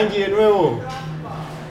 [0.00, 0.80] Angie de nuevo.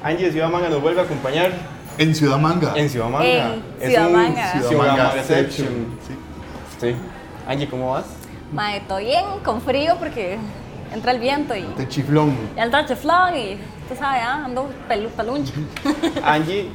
[0.03, 1.51] Angie de Ciudad Manga nos vuelve a acompañar
[1.97, 2.73] En Ciudad Manga.
[2.75, 3.25] en Ciudad Manga.
[3.55, 4.51] En Es Ciudad un Manga.
[4.51, 5.67] Ciudad, Ciudad Manga Manga Reception.
[5.67, 6.89] Reception, sí.
[6.91, 6.95] Sí.
[7.47, 8.05] Angie, ¿cómo vas?
[8.53, 10.37] mae, estoy bien, con frío porque
[10.93, 12.35] entra el viento y De chiflón.
[12.55, 13.55] ya entra el cheflón y
[13.87, 15.53] tú sabes, ah, ando pelu, peluncha.
[16.23, 16.69] Angie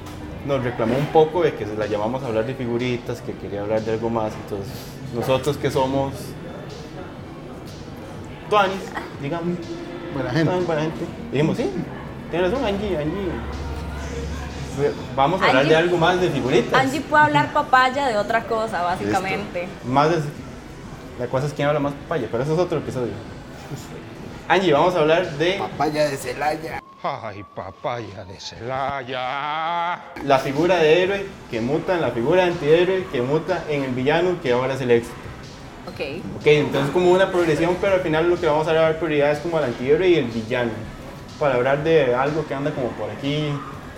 [0.46, 3.80] nos reclamó un poco de que la llamamos a hablar de figuritas, que quería hablar
[3.80, 4.32] de algo más.
[4.44, 4.72] Entonces,
[5.14, 6.12] nosotros que somos
[8.50, 8.76] tuanis,
[9.22, 9.56] digamos,
[10.14, 10.54] Buena gente.
[10.64, 11.70] buena gente, dijimos, sí,
[12.30, 13.30] tienes razón, Angie, Angie.
[15.14, 16.72] Vamos a hablar Angie- de algo más de figuritas.
[16.80, 19.68] Angie puede hablar papaya de otra cosa, básicamente.
[19.84, 20.16] Más de,
[21.18, 23.12] la cosa es quién habla más papaya, pero eso es otro episodio.
[24.48, 26.80] Angie, vamos a hablar de Papaya de Celaya.
[27.02, 30.00] Ay, papaya de Celaya.
[30.24, 33.90] la figura de héroe que muta en la figura de antihéroe que muta en el
[33.92, 35.14] villano que ahora es el éxito.
[35.88, 36.00] Ok.
[36.40, 39.38] Ok, entonces como una progresión, pero al final lo que vamos a dar prioridad es
[39.40, 40.72] como el antihéroe y el villano.
[41.38, 43.48] Para hablar de algo que anda como por aquí,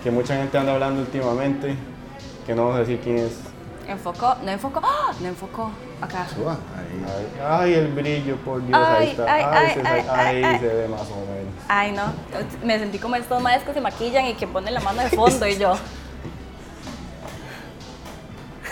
[0.03, 1.75] que mucha gente anda hablando últimamente,
[2.45, 3.33] que no vamos a decir quién es.
[3.87, 5.13] Enfocó, no enfocó, ¡Ah!
[5.21, 5.71] no enfocó.
[6.01, 6.27] Acá.
[6.27, 7.05] Suba, ahí.
[7.07, 9.33] Ay, ay, el brillo, por Dios, ahí está.
[9.33, 11.53] ay, Ay, ay, se, ay, ahí ay, se ve más o menos.
[11.69, 12.03] Ay, no.
[12.65, 15.47] Me sentí como estos maes que se maquillan y que ponen la mano de fondo
[15.47, 15.73] y yo.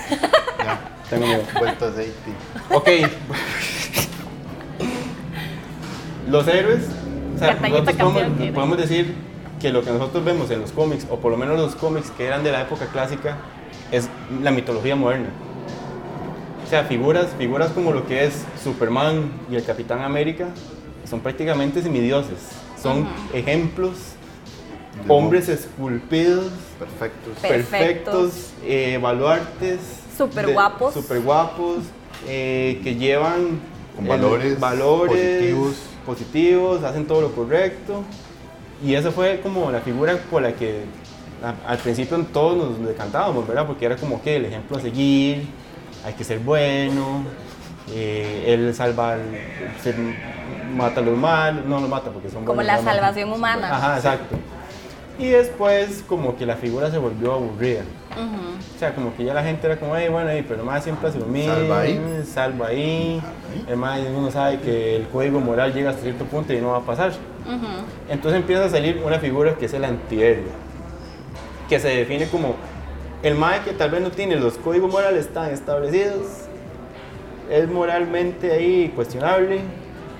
[1.10, 1.42] Tengo miedo.
[1.58, 2.30] Vuelto aceite.
[2.70, 2.88] Ok.
[6.28, 6.82] Los héroes,
[7.36, 7.96] o sea, nosotros
[8.52, 9.14] podemos, decir
[9.60, 12.26] que lo que nosotros vemos en los cómics, o por lo menos los cómics que
[12.26, 13.36] eran de la época clásica,
[13.92, 14.08] es
[14.42, 15.28] la mitología moderna.
[16.66, 20.48] O sea, figuras, figuras como lo que es Superman y el Capitán América
[21.08, 22.38] son prácticamente semidioses.
[22.82, 24.15] Son ejemplos,
[25.08, 27.34] hombres esculpidos, Perfectos.
[27.40, 27.70] Perfectos.
[27.70, 28.32] perfectos,
[28.64, 29.78] eh, baluartes.
[30.16, 30.94] Súper de- guapos.
[30.94, 31.78] Súper guapos,
[32.26, 33.60] eh, que llevan
[33.94, 35.74] Con el- valores valores positivos.
[36.06, 38.02] positivos, hacen todo lo correcto.
[38.84, 40.82] Y esa fue como la figura por la que
[41.42, 43.66] a- al principio todos nos decantábamos, ¿verdad?
[43.66, 45.46] Porque era como que el ejemplo a seguir,
[46.04, 47.22] hay que ser bueno,
[47.92, 49.16] eh, él salva,
[49.82, 49.94] se
[50.74, 53.74] mata a los malos, no los mata porque son Como buenos, la salvación humana.
[53.76, 54.36] Ajá, exacto.
[55.18, 57.82] Y después como que la figura se volvió aburrida.
[58.12, 58.56] Ujú.
[58.74, 61.08] O sea, como que ya la gente era como, hey, bueno, hey, pero más siempre
[61.08, 61.54] hace lo mismo.
[61.54, 62.22] Salva ahí.
[62.26, 63.22] Salva ahí.
[63.66, 66.82] Además, uno sabe que el código moral llega hasta cierto punto y no va a
[66.82, 67.10] pasar.
[67.10, 67.66] Ujú.
[68.10, 70.44] Entonces empieza a salir una figura que es el antihéroe.
[71.68, 72.56] Que se define como
[73.22, 76.26] el mae que tal vez no tiene los códigos morales tan establecidos.
[77.50, 79.60] Es moralmente ahí cuestionable.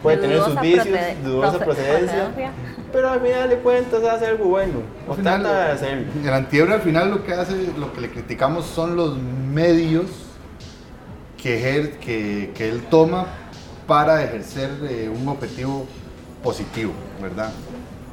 [0.06, 0.87] Puede De tener sus vicios,
[1.25, 2.25] dudosa proce- procedencia.
[2.25, 2.50] procedencia.
[2.93, 4.78] Pero al final de cuentas hace algo bueno.
[5.09, 6.05] O Al final, trata de hacerlo.
[6.25, 10.06] el antihéroe al final lo que hace, lo que le criticamos son los medios
[11.43, 13.27] que, ejer- que, que él toma
[13.87, 15.87] para ejercer eh, un objetivo
[16.43, 17.50] positivo, ¿verdad?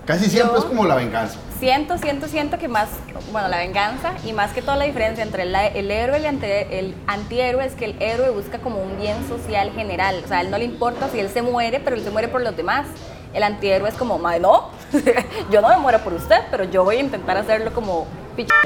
[0.05, 1.37] Casi siempre Yo- es como la venganza.
[1.63, 2.89] Siento, siento, siento que más,
[3.31, 5.55] bueno, la venganza y más que todo la diferencia entre el,
[5.91, 9.71] héroe y el, anti- el antihéroe es que el héroe busca como un bien social
[9.71, 10.19] general.
[10.25, 12.27] O sea, a él no le importa si él se muere, pero él se muere
[12.27, 12.87] por los demás.
[13.33, 14.71] El antihéroe es como, madre, no,
[15.51, 18.07] yo no me muero por usted, pero yo voy a intentar hacerlo como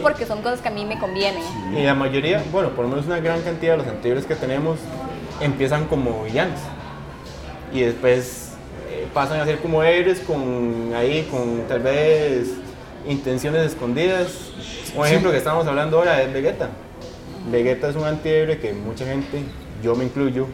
[0.01, 1.43] porque son cosas que a mí me convienen.
[1.77, 4.79] Y la mayoría, bueno, por lo menos una gran cantidad de los anteriores que tenemos
[5.39, 6.59] empiezan como villanos.
[7.71, 8.53] Y después
[8.89, 12.53] eh, pasan a ser como héroes con ahí, con tal vez
[13.07, 14.51] intenciones escondidas.
[14.95, 16.69] Un ejemplo que estamos hablando ahora es Vegeta.
[17.51, 19.43] Vegeta es un antihéroe que mucha gente,
[19.83, 20.47] yo me incluyo,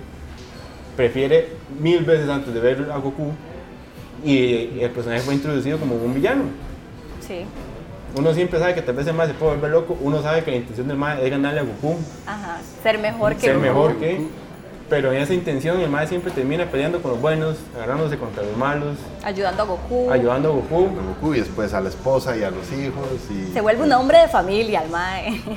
[0.95, 1.49] prefiere
[1.79, 3.31] mil veces antes de ver a Goku.
[4.23, 6.43] Y el personaje fue introducido como un villano.
[7.25, 7.45] Sí,
[8.15, 9.97] Uno siempre sabe que tal vez el más se puede volver loco.
[10.01, 11.97] Uno sabe que la intención del más es ganarle a Goku.
[12.27, 13.65] ajá, ser mejor que ser Goku.
[13.65, 14.27] mejor que.
[14.89, 18.55] Pero en esa intención el mae siempre termina peleando con los buenos, agarrándose contra los
[18.57, 20.11] malos, Ayudando a Goku.
[20.11, 20.75] ayudando a Goku.
[20.99, 23.05] a Goku y después a la esposa y a los hijos.
[23.31, 23.51] Y...
[23.53, 25.41] Se vuelve un hombre de familia, el mae.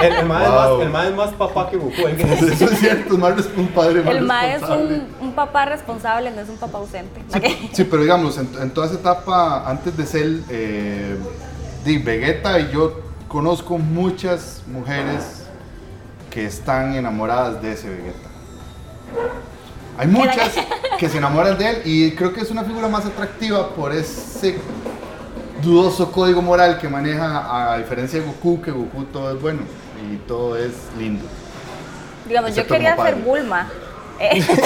[0.00, 0.58] El, el mae es Wow.
[0.78, 1.90] más, el mae es más papá que Goku.
[2.16, 2.22] que
[2.52, 5.64] Eso es cierto, es más res- un padre más El mae es un, un papá
[5.64, 7.20] responsable, no es un papá ausente.
[7.32, 11.16] Sí, sí, pero digamos, en, en toda esa etapa, antes de ser eh,
[11.84, 15.37] de Vegeta, y yo conozco muchas mujeres
[16.30, 18.28] que están enamoradas de ese Vegeta.
[19.98, 20.52] Hay muchas
[20.98, 24.58] que se enamoran de él y creo que es una figura más atractiva por ese
[25.62, 29.60] dudoso código moral que maneja, a diferencia de Goku, que Goku todo es bueno
[30.12, 31.24] y todo es lindo.
[32.28, 33.16] Digamos, yo quería ser.
[33.16, 33.68] Bulma.
[34.20, 34.44] Eh,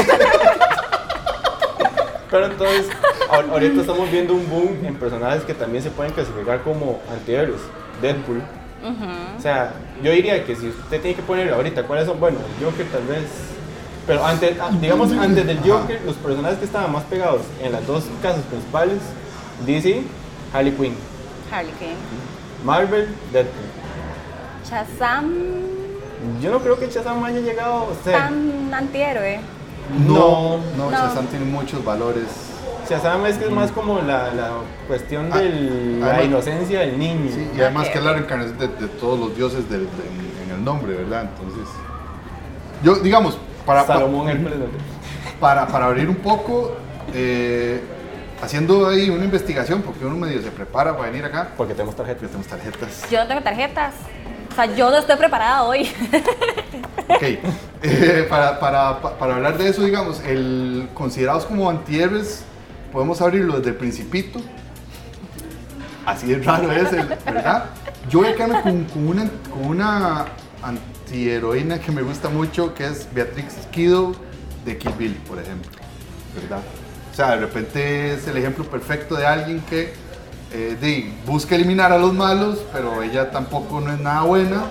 [2.31, 2.87] Pero entonces,
[3.31, 7.61] ahor- ahorita estamos viendo un boom en personajes que también se pueden clasificar como antihéroes.
[8.00, 8.43] Deadpool.
[9.38, 12.64] O sea, yo diría que si usted tiene que poner ahorita cuáles son, bueno, el
[12.64, 13.25] Joker tal vez.
[14.06, 17.87] Pero antes, ah, digamos, antes del Joker, los personajes que estaban más pegados en las
[17.87, 18.99] dos casas principales,
[19.64, 20.02] DC,
[20.52, 20.96] Harley Quinn.
[21.52, 21.96] Harley Quinn.
[22.64, 23.62] Marvel, Deadpool.
[24.69, 25.32] Shazam,
[26.40, 28.12] Yo no creo que Shazam haya llegado a ser.
[28.14, 29.40] tan antihéroe.
[30.06, 30.90] No, no, No.
[30.90, 32.51] Shazam tiene muchos valores.
[32.88, 34.50] Shazam es que es más como la, la
[34.87, 35.50] cuestión Ah, de
[36.00, 37.31] la además- inocencia del niño.
[37.32, 40.50] Sí, y además que es la reencarnación de, de todos los dioses del- de- en
[40.50, 41.23] el nombre, ¿verdad?
[41.23, 41.69] Entonces,
[42.82, 44.29] yo, digamos, para, pa- Salomón
[45.40, 46.76] para, para abrir un poco,
[47.14, 47.81] eh,
[48.43, 52.12] haciendo ahí una investigación, porque uno medio se prepara para venir acá, Porque tenemos porque
[52.14, 52.31] tarjetas.
[52.31, 53.11] tenemos tarjetas.
[53.11, 53.94] Yo no tengo tarjetas.
[54.50, 55.90] O sea, yo no estoy preparada hoy.
[57.08, 57.23] Ok,
[57.82, 62.44] eh, para, para, pa- para hablar de eso, digamos, el, considerados como antihéroes,
[62.93, 64.41] podemos abrirlo desde el principito.
[66.05, 67.67] Así de raro es, el- ¿verdad?
[68.11, 70.27] Yo voy a quedarme con, con una, con una
[70.62, 74.12] antiheroína que me gusta mucho, que es Beatrix Kido
[74.65, 75.71] de Kill Bill, por ejemplo,
[76.35, 76.61] ¿verdad?
[77.12, 79.93] O sea, de repente es el ejemplo perfecto de alguien que
[80.53, 84.65] eh, de- busca eliminar a los malos, pero ella tampoco no es nada buena,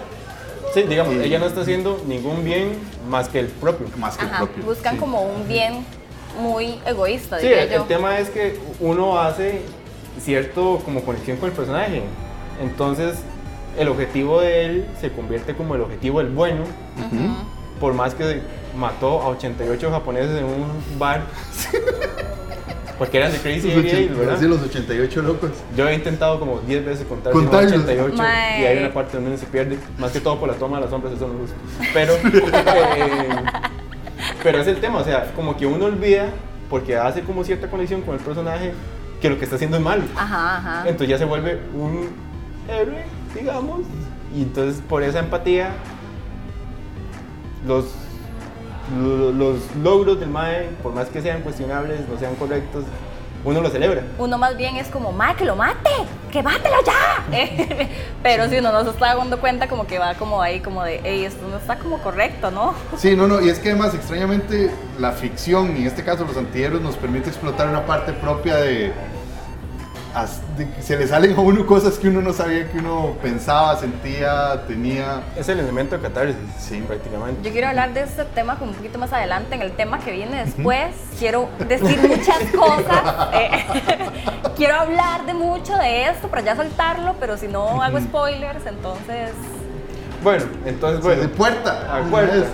[0.73, 2.77] Sí, digamos, ella no está haciendo ningún bien
[3.09, 3.87] más que el propio.
[3.97, 4.63] más que el propio.
[4.63, 4.99] buscan sí.
[4.99, 5.85] como un bien
[6.41, 7.75] muy egoísta, Sí, diría el, yo.
[7.81, 9.61] el tema es que uno hace
[10.21, 12.01] cierto como conexión con el personaje.
[12.61, 13.17] Entonces,
[13.77, 16.63] el objetivo de él se convierte como el objetivo del bueno,
[17.79, 18.41] por más que
[18.77, 21.21] mató a 88 japoneses en un bar.
[22.97, 24.39] Porque eran de Crazy Los 88, 80, ¿verdad?
[24.39, 25.49] sí, los 88 locos.
[25.75, 27.71] Yo he intentado como 10 veces contar Contarlos.
[27.73, 28.61] 88 Mae.
[28.61, 30.81] y hay una parte donde uno se pierde, más que todo por la toma de
[30.81, 31.55] las sombras, eso no gusta.
[31.95, 33.29] Pero, eh,
[34.43, 36.29] pero es el tema, o sea, como que uno olvida,
[36.69, 38.73] porque hace como cierta conexión con el personaje,
[39.21, 40.03] que lo que está haciendo es malo.
[40.15, 40.79] Ajá, ajá.
[40.85, 42.09] Entonces ya se vuelve un
[42.67, 43.03] héroe,
[43.35, 43.81] digamos,
[44.35, 45.71] y entonces por esa empatía,
[47.67, 47.85] los,
[48.97, 52.85] lo- los logros del MAE, por más que sean cuestionables, no sean correctos,
[53.43, 54.03] uno lo celebra.
[54.17, 55.89] Uno más bien es como, ¡ma, que lo mate!
[56.31, 57.25] ¡Que mátelo ya!
[58.23, 61.01] Pero si uno no se está dando cuenta, como que va como ahí, como de,
[61.03, 62.73] ey, esto no está como correcto, ¿no?
[62.97, 66.37] Sí, no, no, y es que además, extrañamente, la ficción, y en este caso los
[66.37, 68.93] antihéroes, nos permite explotar una parte propia de,
[70.81, 75.21] se le salen a uno cosas que uno no sabía que uno pensaba, sentía, tenía.
[75.37, 76.83] Es el elemento de catarsis, Sí.
[76.85, 77.41] prácticamente.
[77.43, 80.11] Yo quiero hablar de este tema como un poquito más adelante, en el tema que
[80.11, 80.93] viene después.
[81.17, 83.03] Quiero decir muchas cosas.
[83.33, 83.49] eh,
[84.57, 89.31] quiero hablar de mucho de esto para ya soltarlo, pero si no hago spoilers, entonces...
[90.23, 91.97] Bueno, entonces, Bueno, de puerta.
[91.97, 92.45] A puerta.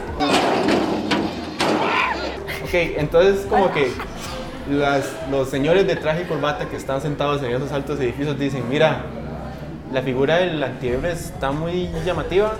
[2.63, 3.91] Ok, entonces como que
[4.69, 8.63] las, los señores de traje y corbata que están sentados en esos altos edificios dicen,
[8.69, 9.05] mira,
[9.91, 12.53] la figura del antihéroe está muy llamativa,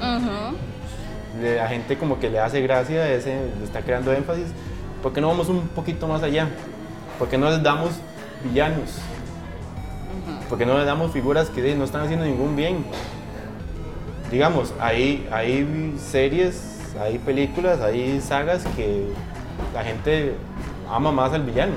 [1.42, 4.48] la gente como que le hace gracia, ese, le está creando énfasis,
[5.04, 6.48] ¿por qué no vamos un poquito más allá?
[7.20, 7.92] ¿Por qué no les damos
[8.44, 9.00] villanos?
[10.50, 12.86] ¿Por qué no les damos figuras que no están haciendo ningún bien?
[14.32, 19.08] Digamos, hay, hay series, hay películas, hay sagas que
[19.74, 20.36] la gente
[20.90, 21.74] ama más al villano.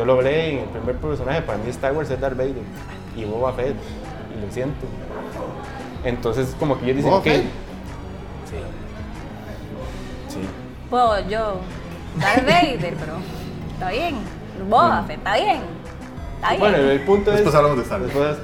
[0.00, 2.54] Yo lo hablé en el primer personaje, para mí Star Wars es Darth Vader
[3.14, 3.74] y Boba Fett,
[4.34, 4.86] y lo siento.
[6.04, 7.42] Entonces como que ellos dicen, ¿Boba ok, Fett?
[8.48, 8.56] Sí.
[10.28, 10.38] Sí.
[10.88, 11.56] Puedo yo
[12.18, 13.12] Darth Vader, pero
[13.74, 14.16] está bien.
[14.70, 15.60] Boba Fett, está bien.
[16.36, 16.60] Está bien.
[16.60, 17.54] Bueno, el punto Después es...
[17.54, 18.14] hablamos de Star Wars.
[18.14, 18.38] después-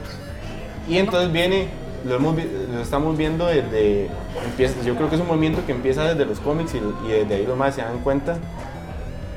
[0.88, 1.68] y entonces viene,
[2.04, 4.10] lo, hemos vi- lo estamos viendo desde...
[4.44, 7.34] Empieza, yo creo que es un movimiento que empieza desde los cómics y, y desde
[7.34, 8.36] ahí los más se dan cuenta.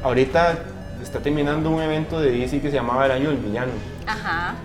[0.03, 0.59] Ahorita
[1.01, 3.71] está terminando un evento de DC que se llamaba El Año del Villano,
[4.07, 4.55] Ajá.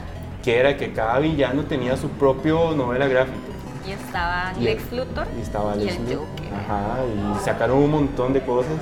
[0.42, 3.36] que era que cada villano tenía su propio novela gráfica.
[3.86, 6.18] Y estaba Y- Lex Luthor y estaba y Lex el Luthor.
[6.18, 6.54] Joker.
[6.54, 8.72] Ajá, y sacaron un montón de cosas.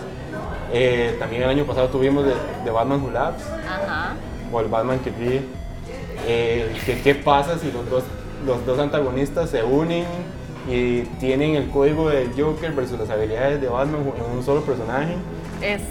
[0.73, 2.33] Eh, también el año pasado tuvimos de,
[2.65, 4.15] de Batman Who Laughs, Ajá.
[4.53, 5.43] o el Batman que ríe.
[6.27, 8.05] Eh, que ¿Qué pasa si los dos,
[8.47, 10.05] los dos antagonistas se unen
[10.71, 15.17] y tienen el código del Joker versus las habilidades de Batman en un solo personaje?
[15.61, 15.83] Es,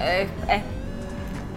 [0.00, 0.26] eh,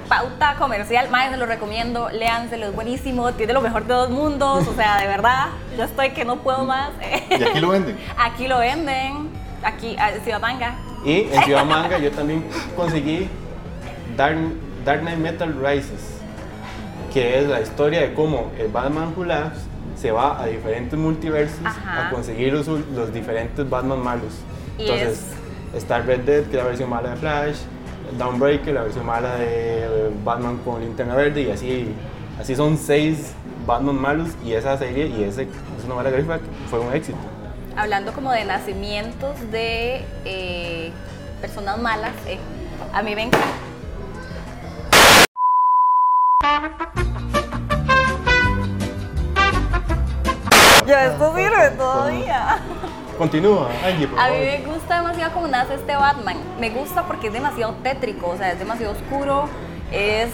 [0.09, 4.67] pauta comercial, más se lo recomiendo, léanselo, es buenísimo, tiene lo mejor de dos mundos,
[4.67, 6.89] o sea, de verdad, yo estoy que no puedo más.
[7.29, 7.97] Y aquí lo venden.
[8.17, 9.29] Aquí lo venden,
[9.63, 10.75] aquí, en Ciudad Manga.
[11.05, 12.43] Y en Ciudad Manga yo también
[12.75, 13.29] conseguí
[14.17, 14.37] Dark,
[14.83, 16.19] Dark Knight Metal Rises,
[17.13, 19.59] que es la historia de cómo el Batman Who Laughs
[19.95, 22.07] se va a diferentes multiversos Ajá.
[22.07, 24.33] a conseguir los, los diferentes Batman malos.
[24.77, 25.23] Entonces,
[25.75, 27.57] está Red Dead, que es la versión mala de Flash,
[28.17, 31.93] Downbreaker, la versión mala de Batman con linterna verde, y así,
[32.39, 33.33] así son seis
[33.65, 35.47] Batman malos, y esa serie, y ese,
[35.77, 36.39] esa novela gráfica
[36.69, 37.17] fue un éxito.
[37.75, 40.91] Hablando como de nacimientos de eh,
[41.41, 42.39] personas malas, eh,
[42.93, 43.47] a mí me encanta.
[50.87, 52.57] Ya esto sirve todavía.
[53.19, 56.37] Continúa, Angie, por A mí me gusta demasiado cómo nace este Batman.
[56.57, 59.49] Me gusta porque es demasiado tétrico, o sea, es demasiado oscuro.
[59.91, 60.29] Es.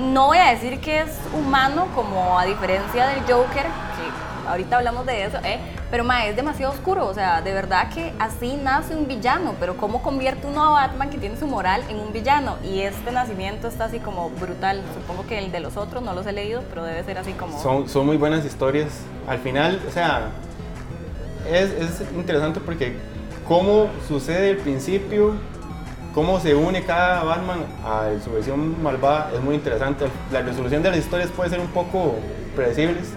[0.00, 5.06] No voy a decir que es humano, como a diferencia del Joker, que ahorita hablamos
[5.06, 5.60] de eso, ¿eh?
[5.88, 7.06] pero ma, es demasiado oscuro.
[7.06, 9.54] O sea, de verdad que así nace un villano.
[9.60, 12.56] Pero ¿cómo convierte uno a Batman que tiene su moral en un villano?
[12.64, 14.82] Y este nacimiento está así como brutal.
[14.94, 17.62] Supongo que el de los otros no los he leído, pero debe ser así como.
[17.62, 18.88] Son, son muy buenas historias.
[19.28, 20.30] Al final, o sea,
[21.50, 22.96] es, es interesante porque
[23.46, 25.34] cómo sucede el principio,
[26.14, 30.06] cómo se une cada Batman a su versión malvada, es muy interesante.
[30.30, 32.16] La resolución de las historias puede ser un poco
[32.54, 33.08] predecibles,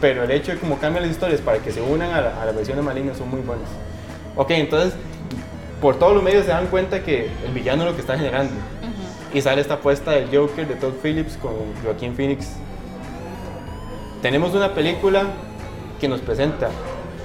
[0.00, 2.44] pero el hecho de cómo cambian las historias para que se unan a, la- a
[2.46, 3.68] las versiones malignas son muy buenas.
[4.36, 4.94] Ok, entonces,
[5.80, 8.52] por todos los medios se dan cuenta que el villano es lo que está generando.
[9.34, 12.48] Y sale esta apuesta del Joker de Todd Phillips con Joaquín Phoenix
[14.20, 15.24] tenemos una película
[16.00, 16.68] que nos presenta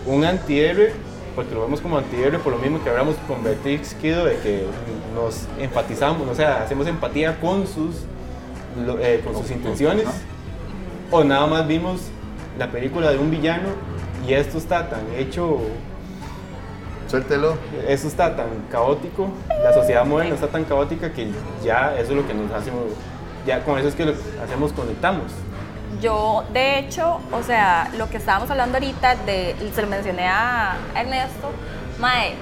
[0.08, 0.92] un antihéroe,
[1.36, 4.66] porque lo vemos como antihéroe por lo mismo que hablamos con Beatrix Kido, de que
[5.14, 7.96] nos empatizamos, o sea, hacemos empatía con sus,
[8.86, 10.06] lo- eh, con sus intenciones,
[11.12, 12.02] o nada más vimos
[12.58, 13.70] la película de un villano
[14.28, 15.60] y esto está tan hecho,
[17.08, 17.56] Suéltelo.
[17.88, 19.30] esto está tan caótico,
[19.64, 21.30] la sociedad moderna está tan caótica que
[21.64, 22.72] ya eso es lo que nos hace,
[23.46, 25.32] ya con eso es que lo hacemos, conectamos.
[26.02, 30.76] Yo, de hecho, o sea, lo que estábamos hablando ahorita, de, se lo mencioné a
[30.96, 31.52] Ernesto,
[32.00, 32.36] Mae,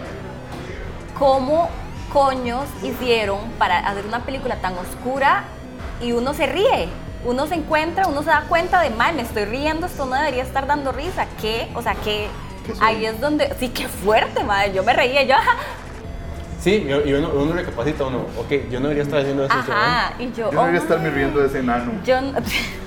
[1.17, 1.69] ¿cómo
[2.11, 5.43] coños hicieron para hacer una película tan oscura
[6.01, 6.89] y uno se ríe?
[7.23, 10.43] Uno se encuentra, uno se da cuenta de, mal, me estoy riendo, esto no debería
[10.43, 11.25] estar dando risa.
[11.41, 11.69] ¿Qué?
[11.73, 12.27] O sea, ¿qué?
[12.81, 14.73] Ahí es donde, sí, qué fuerte, madre.
[14.73, 15.55] Yo me reía, yo, ajá,
[16.59, 19.53] Sí, y uno, uno recapacita, uno, ok, yo no debería estar haciendo eso.
[19.53, 21.91] ajá, y yo, Yo no debería oh, estarme riendo de ese enano.
[22.03, 22.39] yo no-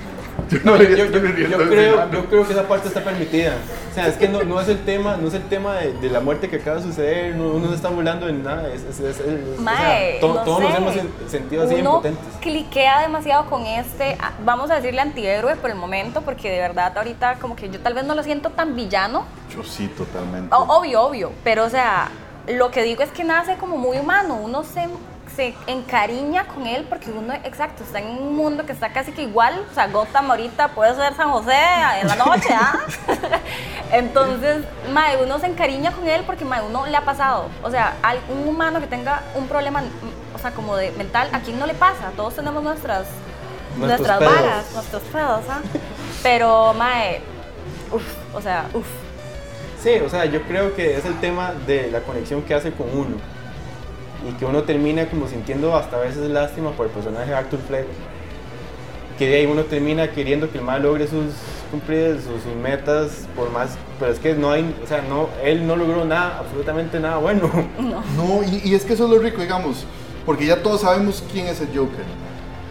[0.51, 3.53] Yo no Yo, de creo, yo creo que esa parte está permitida.
[3.91, 6.09] O sea, es que no, no es el tema, no es el tema de, de
[6.09, 8.67] la muerte que acaba de suceder, no, uno no está burlando en nada.
[8.73, 11.75] Es, es- es- es- o sea, Mae, to- no todos nos hemos sen- sentido así
[11.75, 12.25] Uno impotentes.
[12.41, 16.97] cliquea demasiado con este, ah, vamos a decirle antihéroe por el momento, porque de verdad
[16.97, 19.25] ahorita como que yo tal vez no lo siento tan villano,
[19.55, 20.55] Yo sí, totalmente.
[20.55, 22.09] O- obvio, obvio, pero o sea,
[22.47, 24.87] lo que digo es que nace como muy humano, uno se,
[25.39, 29.21] se encariña con él porque uno, exacto, está en un mundo que está casi que
[29.23, 31.55] igual, o sea, Gotham ahorita puede ser San José
[32.01, 32.77] en la noche, ¿ah?
[33.93, 37.95] Entonces, mae, uno se encariña con él porque mae, uno le ha pasado, o sea,
[38.03, 39.81] al- un humano que tenga un problema,
[40.35, 42.11] o sea, como de mental, ¿a quién no le pasa?
[42.17, 43.05] Todos tenemos nuestras,
[43.77, 44.33] Nuestros nuestras pedos.
[44.35, 45.61] varas, nuestros pedos, ¿ah?
[46.21, 47.21] Pero, mae,
[47.93, 48.03] uff,
[48.35, 48.87] o sea, uff.
[49.81, 52.87] Sí, o sea, yo creo que es el tema de la conexión que hace con
[52.93, 53.15] uno.
[54.27, 57.59] Y que uno termina como sintiendo hasta a veces lástima por el personaje de Arthur
[57.67, 57.85] Fleck.
[59.17, 61.25] Que de ahí uno termina queriendo que el mal logre sus
[61.71, 65.67] cumplir sus, sus metas por más, pero es que no hay, o sea, no, él
[65.67, 67.47] no logró nada, absolutamente nada bueno.
[68.17, 69.85] No, y, y es que eso es lo rico, digamos,
[70.25, 72.05] porque ya todos sabemos quién es el Joker.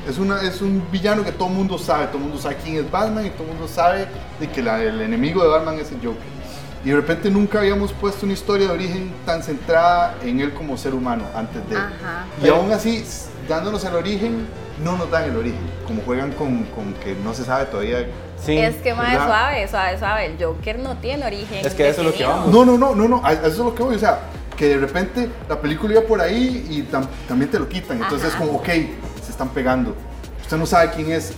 [0.08, 2.76] Es, una, es un villano que todo el mundo sabe, todo el mundo sabe quién
[2.78, 4.06] es Batman y todo el mundo sabe
[4.40, 6.37] de que la- el enemigo de Batman es el Joker.
[6.84, 10.76] Y de repente nunca habíamos puesto una historia de origen tan centrada en él como
[10.76, 11.76] ser humano antes de.
[11.76, 12.24] Ajá.
[12.42, 13.04] Y aún así,
[13.48, 14.46] dándonos el origen,
[14.82, 18.06] no nos dan el origen, como juegan con, con que no se sabe todavía.
[18.40, 18.56] Sí.
[18.56, 19.26] Es que más ¿verdad?
[19.26, 20.26] suave, suave, suave.
[20.26, 21.66] El Joker no tiene origen.
[21.66, 22.52] Es que eso es lo que vamos.
[22.52, 24.20] No, no, no, no, no, eso es lo que voy, o sea,
[24.56, 28.28] que de repente la película iba por ahí y tam- también te lo quitan, entonces
[28.28, 28.44] es Ajá.
[28.44, 29.96] como, ok, se están pegando,
[30.40, 31.32] usted no sabe quién es.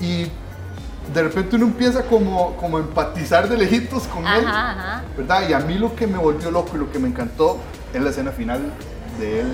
[0.00, 0.26] Y
[1.12, 5.02] de repente uno empieza como, como a empatizar de lejitos con él, Ajá, ajá.
[5.16, 5.48] ¿verdad?
[5.48, 7.58] Y a mí lo que me volvió loco y lo que me encantó
[7.92, 8.60] es la escena final
[9.18, 9.46] de él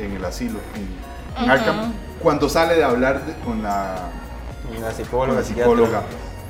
[0.00, 3.94] en el asilo, en, en Arkham, cuando sale de hablar de- con la,
[4.80, 6.02] La con psicóloga, la psicóloga.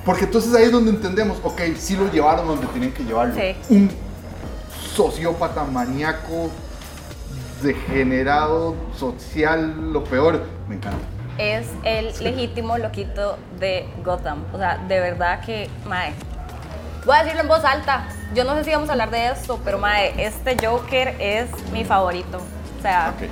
[0.05, 3.35] Porque entonces ahí es donde entendemos, ok, sí lo llevaron donde tenían que llevarlo.
[3.35, 3.57] Sí.
[3.71, 3.91] Un
[4.95, 6.51] sociópata maníaco,
[7.63, 10.43] degenerado, social, lo peor.
[10.69, 10.99] Me encanta.
[11.39, 14.45] Es el legítimo loquito de Gotham.
[14.53, 16.13] O sea, de verdad que, mae.
[17.05, 18.07] Voy a decirlo en voz alta.
[18.35, 21.85] Yo no sé si vamos a hablar de esto, pero mae, este Joker es mi
[21.85, 22.39] favorito.
[22.79, 23.29] O sea, Ok.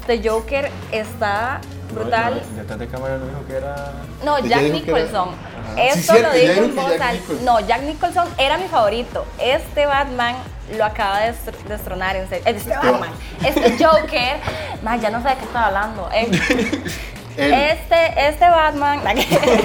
[0.00, 1.60] este Joker está
[1.92, 2.40] brutal.
[2.52, 3.92] No, Detrás de cámara no dijo que era.
[4.24, 5.28] No, Jack era- Nicholson.
[5.28, 5.82] Ajá.
[5.82, 7.12] Esto Sí, cierto, lo dijo en voz alta.
[7.44, 9.26] No, Jack Nicholson era mi favorito.
[9.38, 10.36] Este Batman
[10.76, 12.44] lo acaba de destr- destronar en serio.
[12.46, 13.10] Este Batman.
[13.44, 14.36] Este Joker.
[14.82, 16.08] Man, ya no sé de qué estaba hablando.
[16.12, 16.30] Eh.
[17.36, 19.00] Este, este Batman,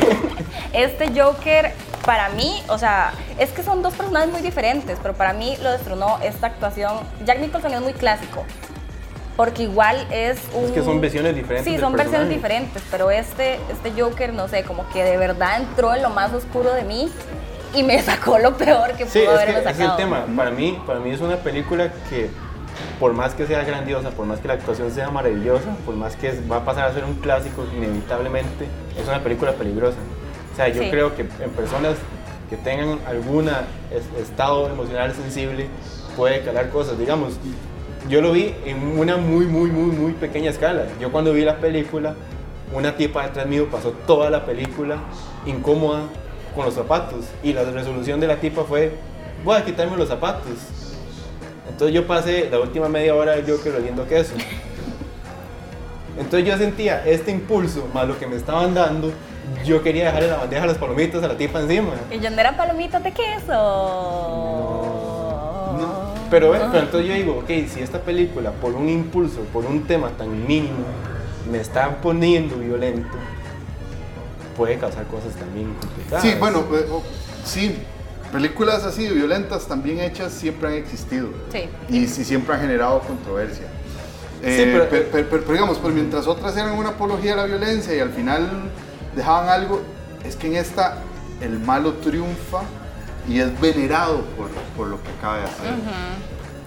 [0.73, 1.73] este Joker,
[2.05, 5.71] para mí, o sea, es que son dos personajes muy diferentes, pero para mí lo
[5.71, 6.93] destronó esta actuación.
[7.25, 8.45] Jack Nicholson es muy clásico,
[9.35, 10.65] porque igual es un...
[10.65, 14.63] Es que son versiones diferentes Sí, son versiones diferentes, pero este, este Joker, no sé,
[14.63, 17.11] como que de verdad entró en lo más oscuro de mí
[17.75, 19.91] y me sacó lo peor que Sí, pudo es que haberme ese es sacado.
[19.91, 20.25] el tema.
[20.35, 22.29] Para mí, para mí es una película que,
[22.99, 26.33] por más que sea grandiosa, por más que la actuación sea maravillosa, por más que
[26.51, 28.65] va a pasar a ser un clásico, inevitablemente,
[28.99, 29.97] es una película peligrosa.
[30.53, 30.89] O sea, yo Sí.
[30.89, 31.95] creo que en personas
[32.49, 33.49] que tengan algún
[34.21, 35.67] estado emocional sensible,
[36.15, 36.97] puede calar cosas.
[36.97, 37.33] Digamos,
[38.07, 40.83] yo lo vi en una muy, muy, muy, muy pequeña escala.
[41.01, 42.13] Yo cuando vi la película,
[42.73, 44.97] una tipa detrás mío pasó toda la película
[45.45, 46.03] incómoda
[46.55, 48.93] con los zapatos y la resolución de la tipa fue,
[49.43, 50.53] voy a quitarme los zapatos.
[51.69, 54.33] Entonces yo pasé la última media hora del Joker oliendo queso.
[56.17, 59.11] Entonces yo sentía este impulso más lo que me estaban dando,
[59.65, 61.91] yo quería dejarle la bandeja las palomitas a la tipa encima.
[62.09, 64.31] Y yo no eran palomitas de queso.
[66.29, 70.47] Pero entonces yo digo, ok, si esta película por un impulso, por un tema tan
[70.47, 70.85] mínimo,
[71.51, 73.17] me está poniendo violento,
[74.55, 76.23] puede causar cosas también complicadas.
[76.23, 77.03] Sí, bueno, eh, oh,
[77.43, 77.77] sí,
[78.31, 81.29] películas así violentas también hechas siempre han existido.
[81.51, 81.69] Sí.
[81.89, 83.67] Y sí siempre han generado controversia.
[84.41, 87.37] Eh, Sí, pero- per- per- per- pero digamos, pues mientras otras eran una apología de
[87.37, 88.49] la violencia y al final
[89.15, 89.81] dejaban algo,
[90.23, 90.97] es que en esta
[91.41, 92.61] el malo triunfa
[93.27, 95.73] y es venerado por, por lo que acaba de hacer.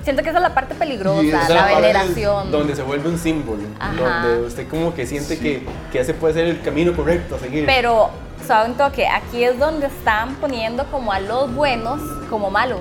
[0.09, 2.51] Siento que esa es la parte peligrosa, Y esa Esa la es veneración.
[2.51, 3.93] Donde se vuelve un símbolo, Ajá.
[4.23, 7.67] donde usted como que siente que, que ese puede ser el camino correcto a seguir.
[7.67, 8.09] Pero,
[8.47, 9.07] ¿saben toque?
[9.07, 12.81] Aquí es donde están poniendo como a los buenos como malos.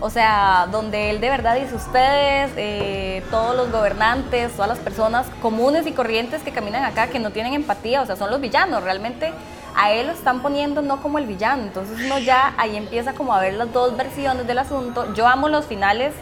[0.00, 5.28] O sea, donde él de verdad dice ustedes, eh, todos los gobernantes, todas las personas
[5.40, 8.82] comunes y corrientes que caminan acá, que no tienen empatía, o sea, son los villanos.
[8.82, 9.32] Realmente
[9.76, 11.62] a él lo están poniendo no como el villano.
[11.62, 15.14] Entonces uno ya ahí empieza como a ver las dos versiones del asunto.
[15.14, 16.12] Yo amo los finales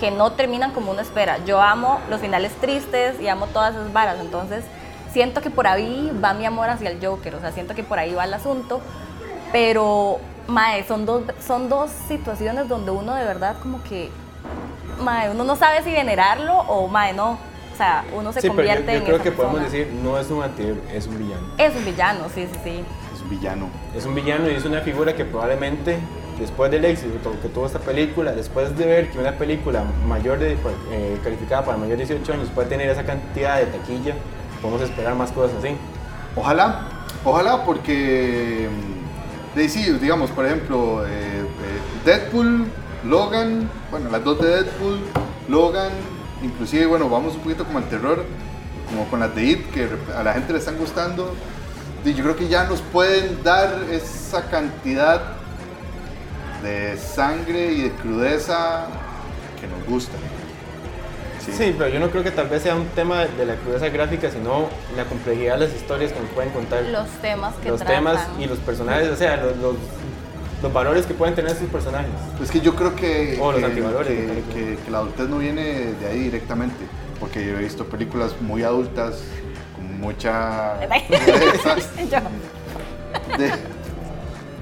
[0.00, 1.38] que no terminan como uno espera.
[1.44, 4.16] Yo amo los finales tristes y amo todas esas varas.
[4.20, 4.64] Entonces,
[5.12, 7.34] siento que por ahí va mi amor hacia el Joker.
[7.34, 8.80] O sea, siento que por ahí va el asunto.
[9.52, 14.10] Pero, mae, son dos, son dos situaciones donde uno de verdad como que,
[15.00, 17.32] mae, uno no sabe si venerarlo o, mae, no.
[17.72, 19.78] O sea, uno se sí, pero yo, convierte yo en creo esa que podemos persona.
[19.78, 21.46] decir, no es un antihéroe, es un villano.
[21.58, 22.84] Es un villano, sí, sí, sí.
[23.14, 23.68] Es un villano.
[23.96, 25.98] Es un villano y es una figura que probablemente
[26.40, 30.56] después del éxito que tuvo esta película, después de ver que una película mayor de,
[30.90, 34.14] eh, calificada para mayor de 18 años puede tener esa cantidad de taquilla,
[34.60, 35.76] podemos esperar más cosas así.
[36.34, 36.88] Ojalá,
[37.24, 41.44] ojalá porque, mm, de, sí, digamos, por ejemplo, eh, eh,
[42.04, 42.66] Deadpool,
[43.04, 44.98] Logan, bueno, las dos de Deadpool,
[45.48, 45.92] Logan,
[46.42, 48.24] inclusive, bueno, vamos un poquito como al terror,
[48.88, 51.34] como con las de It, que a la gente le están gustando.
[52.04, 55.39] Yo creo que ya nos pueden dar esa cantidad
[56.62, 58.86] de sangre y de crudeza
[59.60, 60.12] que nos gusta.
[61.40, 61.74] Sí.
[61.76, 64.68] pero yo no creo que tal vez sea un tema de la crudeza gráfica, sino
[64.96, 66.82] la complejidad de las historias que nos pueden contar.
[66.84, 67.96] Los temas que los tratan.
[67.96, 69.74] temas y los personajes, o sea, los, los,
[70.62, 72.10] los valores que pueden tener estos personajes.
[72.42, 74.54] Es que yo creo que, O los que- antivalores que, de película.
[74.54, 75.62] que- que la adultez no viene
[75.94, 76.84] de ahí directamente,
[77.18, 79.16] porque yo he visto películas muy adultas
[79.74, 80.74] con mucha...
[82.10, 82.18] Yo.
[83.38, 83.79] de-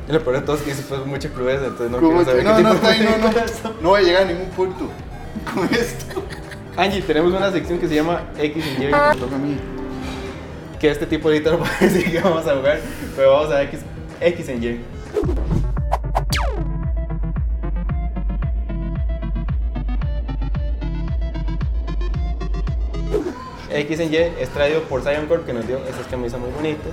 [0.08, 2.38] Y lo peor de todo es que dice pues mucha crudeza, entonces no quiero saber
[2.42, 3.72] que- no, qué no, tipo de no, no, son.
[3.82, 4.88] no voy a llegar a ningún punto
[5.54, 6.22] con esto.
[6.76, 8.90] Angie, tenemos una sección que se llama X en Y, Me
[9.20, 9.58] toca a mí.
[10.80, 12.80] que este tipo ahorita no puede decir que vamos a jugar,
[13.16, 13.80] pero vamos a X,
[14.20, 14.80] X en Y.
[23.70, 26.92] X en Y es traído por Zion Corp que nos dio esas camisas muy bonitas.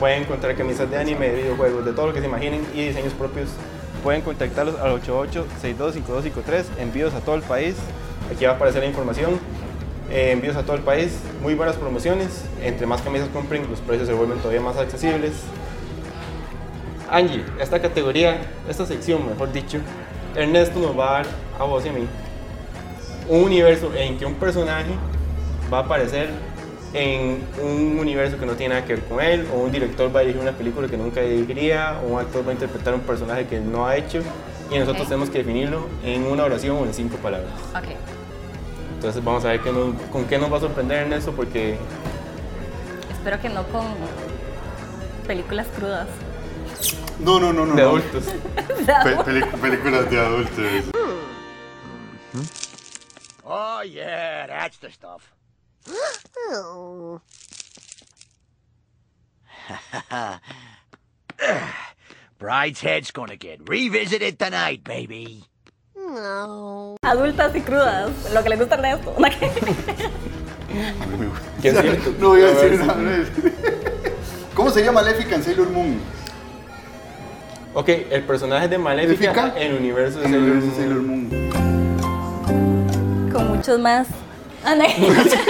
[0.00, 3.12] Pueden encontrar camisas de anime, de videojuegos, de todo lo que se imaginen y diseños
[3.12, 3.50] propios.
[4.02, 7.76] Pueden contactarlos al 88625253, envíos a todo el país.
[8.34, 9.38] Aquí va a aparecer la información.
[10.10, 12.46] Eh, envíos a todo el país, muy buenas promociones.
[12.62, 15.32] Entre más camisas compren, los precios se vuelven todavía más accesibles.
[17.10, 19.80] Angie, esta categoría, esta sección, mejor dicho,
[20.34, 21.26] Ernesto nos va a dar
[21.58, 22.06] a vos y a mí
[23.28, 24.92] un universo en que un personaje
[25.72, 26.30] va a aparecer
[26.92, 30.20] en un universo que no tiene nada que ver con él, o un director va
[30.20, 33.46] a dirigir una película que nunca dirigiría, o un actor va a interpretar un personaje
[33.46, 34.20] que no ha hecho,
[34.70, 35.08] y nosotros Ok.
[35.08, 37.52] tenemos que definirlo en una oración o en cinco palabras.
[37.70, 37.90] Ok.
[38.94, 41.78] Entonces vamos a ver qué nos- con qué nos va a sorprender en eso, porque
[43.12, 43.84] Espero que no con
[45.26, 46.08] películas crudas.
[47.18, 47.74] No, no, no, no.
[47.74, 47.88] de no.
[47.90, 48.24] adultos.
[49.04, 50.64] Pe- pelic- películas de adultos.
[53.44, 55.22] Oh, yeah, that's the stuff.
[62.38, 65.44] Bride's head's gonna get revisited tonight, baby.
[67.02, 69.14] Adultas y crudas, lo que le gusta a Ernesto.
[71.60, 72.14] Que es cierto.
[72.18, 72.96] No voy a decir nada.
[74.54, 76.00] ¿Cómo sería Maléfica en Sailor Moon?
[77.74, 81.28] Ok, el personaje de Maléfica Maléfica en el universo de Sailor de Sailor Moon.
[81.28, 81.50] Moon.
[83.32, 84.08] con muchos más.
[84.64, 84.84] Ah, no.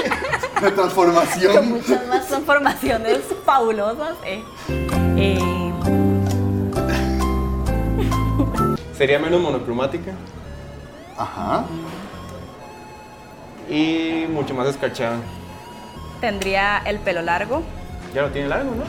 [0.62, 1.68] La con transformación.
[1.70, 4.16] muchas más transformaciones fabulosas.
[4.25, 4.42] eh.
[5.16, 5.73] Eh,
[8.96, 10.12] Sería menos monocromática
[11.16, 11.64] Ajá.
[13.68, 15.16] y mucho más escarchada.
[16.20, 17.62] tendría el pelo largo,
[18.14, 18.85] Ya lo tiene largo, ¿no?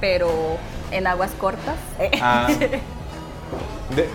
[0.00, 0.58] pero
[0.90, 1.76] en aguas cortas.
[1.98, 2.10] eh.
[2.20, 2.46] Ah.
[3.96, 4.08] De-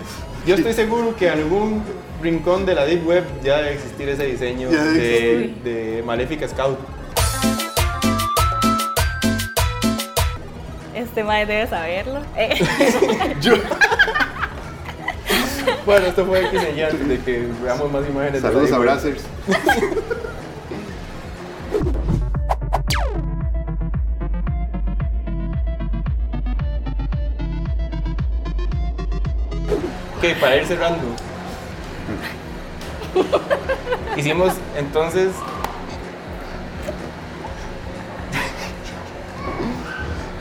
[0.48, 1.82] yo estoy seguro que en algún
[2.22, 6.78] rincón de la Deep Web ya debe existir ese diseño Ya de, de Maléfica Scout.
[10.94, 12.20] Este mae debe saberlo.
[12.36, 12.58] eh.
[13.42, 13.54] Yo.
[15.84, 16.40] Bueno, esto fue
[16.86, 18.42] antes de que veamos más imágenes.
[18.42, 19.22] de la Saludos Deep a Web.
[30.18, 31.06] Ok, para ir cerrando.
[34.16, 35.30] Hicimos entonces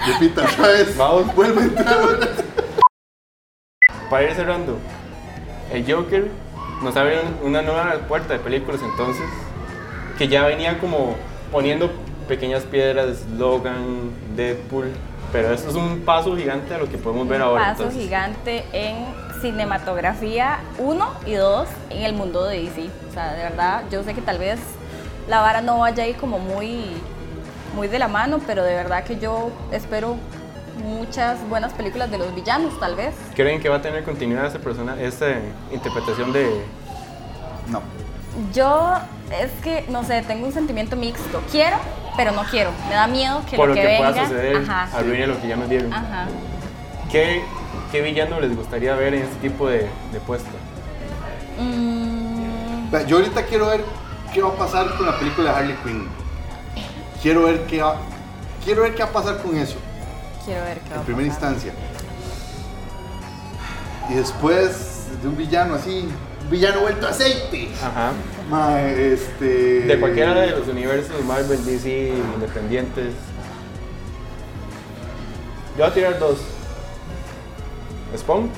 [0.05, 0.97] Repita otra vez.
[0.97, 1.35] Vamos.
[1.35, 1.97] Vuelve a entrar.
[4.09, 4.77] Para ir cerrando,
[5.73, 6.29] el Joker
[6.81, 9.25] nos abre un- una nueva puerta de películas entonces,
[10.17, 11.17] que ya venía como
[11.51, 11.91] poniendo
[12.27, 14.91] pequeñas piedras, Logan, Deadpool,
[15.33, 17.63] pero esto es un paso gigante a lo que podemos ver Un ahora.
[17.71, 18.01] paso entonces.
[18.03, 19.05] gigante en
[19.41, 22.89] cinematografía 1 y 2 en el mundo de DC.
[23.09, 24.59] O sea, de verdad, yo sé que tal vez
[25.27, 26.85] la vara no vaya ahí como muy,
[27.75, 30.17] muy de la mano, pero de verdad que yo espero
[30.83, 33.15] muchas buenas películas de los villanos, tal vez.
[33.35, 35.27] ¿Creen que va a tener continuidad esta persona, esta
[35.71, 36.63] interpretación de...
[37.67, 37.81] No.
[38.53, 38.93] Yo
[39.31, 41.41] es que, no sé, tengo un sentimiento mixto.
[41.51, 41.77] Quiero,
[42.15, 42.71] pero no quiero.
[42.87, 44.11] Me da miedo que por lo lo que, que, venga...
[44.11, 45.91] pueda suceder, Ajá, arruine lo que ya nos dieron?
[45.91, 46.27] ajá.
[47.11, 47.41] ¿Qué,
[47.91, 50.49] ¿Qué villano les gustaría ver en este tipo de, de puesto?
[51.59, 53.83] Mm, Yo ahorita quiero ver
[54.33, 56.07] qué va a pasar con la película de Harley Quinn.
[57.21, 57.97] Quiero ver qué va,
[58.63, 59.77] quiero ver qué va a pasar con eso,
[60.45, 61.51] quiero ver qué va en primera pasar.
[61.53, 61.73] instancia.
[64.09, 66.07] Y después de un villano así,
[66.43, 67.69] un villano vuelto a aceite.
[67.83, 68.11] Ajá.
[68.49, 69.81] Ma, este...
[69.81, 73.13] De cualquiera de los universos Marvel, DC, independientes.
[75.75, 76.37] Yo voy a tirar dos.
[78.17, 78.49] Spawn,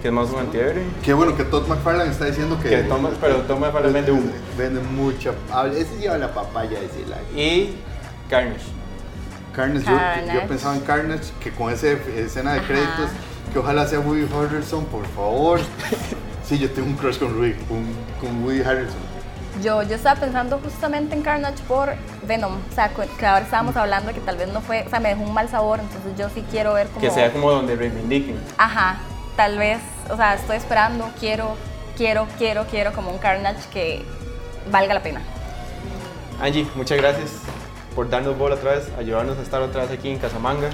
[0.00, 0.82] que es más un antihéroe.
[1.02, 2.68] Qué bueno que Todd McFarlane está diciendo que...
[2.68, 4.32] Que toma, pero toma para vende uno.
[4.58, 5.32] Vende mucha...
[5.76, 7.22] Ese lleva la papaya de ese lado.
[7.36, 7.74] Y
[8.28, 8.60] Carnage.
[9.54, 10.34] Carnage, yo- Carnage.
[10.40, 12.68] Yo, pensaba en Carnage, que con esa escena de Ajá.
[12.68, 13.10] créditos,
[13.52, 15.60] que ojalá sea Woody Harrelson, por favor.
[16.44, 17.84] Sí, yo tengo un crush con, Woody, con,
[18.20, 18.98] con Woody Harrelson.
[19.60, 21.90] Yo, yo estaba pensando justamente en Carnage por
[22.26, 22.54] Venom.
[22.54, 25.22] O sea, que ahora estábamos hablando que tal vez no fue, o sea, me dejó
[25.22, 27.00] un mal sabor, entonces yo sí quiero ver como...
[27.00, 28.40] Que sea como donde reivindiquen.
[28.56, 28.96] Ajá,
[29.36, 31.56] tal vez, o sea, estoy esperando, quiero,
[31.96, 34.04] quiero, quiero, quiero como un Carnage que
[34.70, 35.20] valga la pena.
[36.40, 37.30] Angie, muchas gracias
[37.94, 40.70] por darnos bola otra vez, ayudarnos a estar otra vez aquí en Casamanga.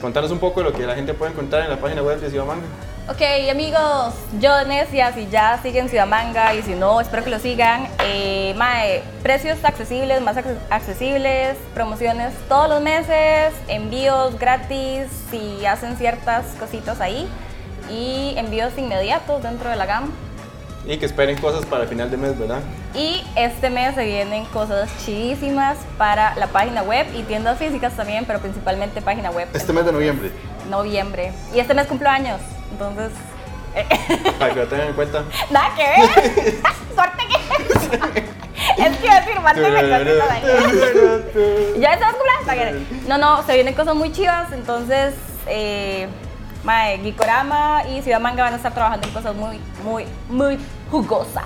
[0.00, 2.30] Contanos un poco de lo que la gente puede encontrar en la página web de
[2.30, 2.66] Ciudad Manga.
[3.10, 7.38] Ok, amigos, yo Necia, si ya siguen Ciudad Manga y si no, espero que lo
[7.38, 7.88] sigan.
[8.04, 15.96] Eh, mae, precios accesibles, más acce- accesibles, promociones todos los meses, envíos gratis si hacen
[15.96, 17.26] ciertas cositas ahí
[17.90, 20.12] y envíos inmediatos dentro de la GAM.
[20.86, 22.60] Y que esperen cosas para el final de mes, ¿verdad?
[22.94, 28.26] Y este mes se vienen cosas chidísimas para la página web y tiendas físicas también,
[28.26, 29.48] pero principalmente página web.
[29.54, 30.30] Este mes de noviembre.
[30.68, 31.32] Noviembre.
[31.54, 32.10] Y este mes cumplo
[32.70, 33.12] entonces...
[34.38, 35.24] Para que lo tengan en cuenta.
[35.50, 36.54] Nada que ver.
[36.94, 38.82] Suerte que...
[38.82, 40.42] es que decir, mándenme cositas ahí.
[41.78, 42.82] ¿Ya estás cumpleaños?
[43.06, 45.14] No, no, se vienen cosas muy chivas, entonces...
[45.46, 46.08] Eh,
[46.64, 50.58] mae, Gikorama y Ciudad Manga van a estar trabajando en cosas muy, muy, muy
[50.90, 51.44] jugosas.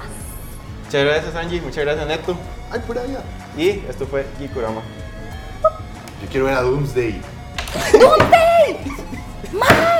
[0.84, 1.60] Muchas gracias, Angie.
[1.60, 2.36] Muchas gracias, Neto.
[2.70, 3.20] Ay, por allá.
[3.56, 4.82] Y esto fue Gikurama.
[6.22, 7.20] Yo quiero ver a Doomsday.
[7.92, 8.78] ¡Dónde!
[9.52, 9.91] ¡Mae!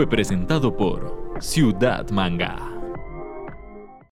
[0.00, 2.69] Fue presentado por Ciudad Manga.